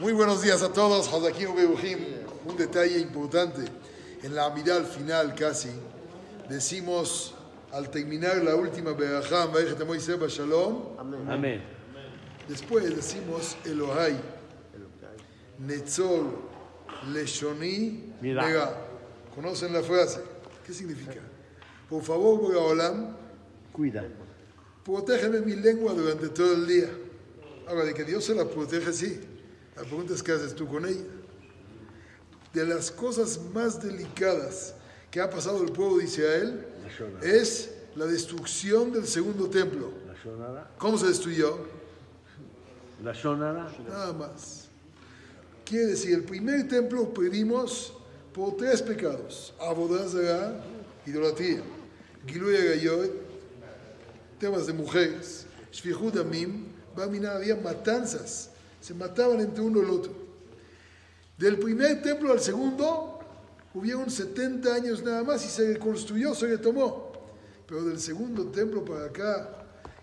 [0.00, 1.12] Muy buenos días a todos.
[1.12, 1.50] Hazakim.
[2.46, 3.60] Un detalle importante.
[4.22, 5.68] En la al final casi,
[6.48, 7.34] decimos
[7.70, 10.96] al terminar la última Berajam, Shalom.
[11.28, 11.62] Amén.
[12.48, 14.16] Después decimos Elohai,
[15.58, 16.34] Netzol,
[17.12, 18.74] Leshoni, Mega.
[19.34, 20.22] ¿Conocen la frase?
[20.66, 21.20] ¿Qué significa?
[21.90, 23.16] Por favor, Bogaolam,
[23.70, 24.02] cuida.
[24.82, 26.88] Protégeme mi lengua durante todo el día.
[27.68, 29.20] Ahora, de que Dios se la protege, sí.
[29.80, 31.06] La pregunta es qué haces tú con ella.
[32.52, 34.74] De las cosas más delicadas
[35.10, 36.66] que ha pasado el pueblo de Israel
[37.22, 39.90] es la destrucción del segundo templo.
[40.76, 41.60] ¿Cómo se destruyó?
[43.02, 43.14] La
[43.88, 44.68] Nada más.
[45.64, 47.94] Quiere decir, el primer templo pedimos
[48.34, 49.54] por tres pecados.
[49.58, 50.62] Abodazara,
[51.06, 51.62] idolatría.
[52.26, 53.12] Giluya Gayot,
[54.38, 55.46] temas de mujeres.
[55.72, 56.66] Shvihud Amim,
[56.98, 58.49] había matanzas
[58.80, 60.12] se mataban entre uno y el otro.
[61.36, 63.18] Del primer templo al segundo
[63.74, 67.12] hubieron 70 años nada más y se reconstruyó, se retomó.
[67.66, 69.48] Pero del segundo templo para acá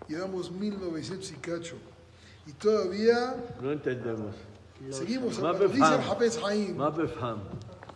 [0.08, 1.76] llevamos 1900 y cacho.
[2.46, 3.36] Y todavía...
[3.60, 4.34] No entendemos.
[4.90, 5.68] Seguimos hablando.
[5.68, 6.76] Dice el Hafez Haim.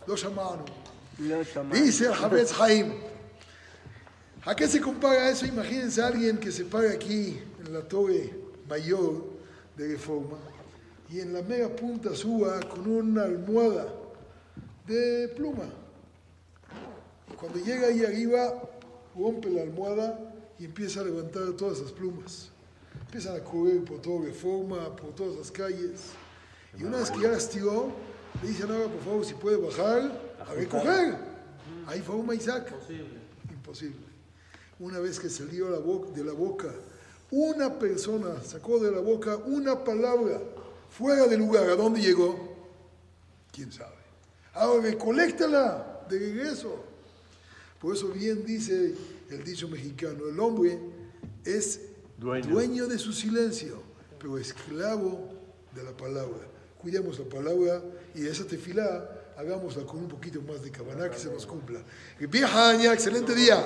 [0.05, 0.65] Lo llamaron.
[1.71, 2.93] Dice el Hafez Haim.
[4.45, 5.45] ¿A qué se compara eso?
[5.45, 8.33] Imagínense a alguien que se paga aquí en la torre
[8.67, 9.25] mayor
[9.75, 10.37] de reforma
[11.09, 13.87] y en la mega punta suba con una almohada
[14.87, 15.65] de pluma.
[17.39, 18.61] Cuando llega ahí arriba,
[19.15, 22.49] rompe la almohada y empieza a levantar todas esas plumas.
[23.01, 26.11] Empiezan a correr por toda reforma, por todas las calles.
[26.79, 27.91] Y una vez que ya las tiró,
[28.41, 31.17] le dice a por favor, si puede bajar a recoger.
[31.87, 32.73] Ahí fue un Isaac.
[33.51, 34.07] Imposible.
[34.79, 36.71] Una vez que salió de la boca,
[37.29, 40.39] una persona sacó de la boca una palabra
[40.97, 41.69] fuera del lugar.
[41.69, 42.37] ¿A dónde llegó?
[43.51, 43.91] ¿Quién sabe?
[44.53, 46.83] Ahora recoléctala de regreso.
[47.79, 48.95] Por eso bien dice
[49.29, 50.79] el dicho mexicano, el hombre
[51.43, 51.81] es
[52.17, 53.81] dueño, de su silencio,
[54.19, 55.29] pero esclavo
[55.75, 56.47] de la palabra.
[56.79, 57.81] Cuidemos la palabra
[58.15, 61.81] y esa tefilá hagámosla con un poquito más de cabaná que se nos cumpla.
[62.17, 62.27] Que
[62.93, 63.57] excelente día.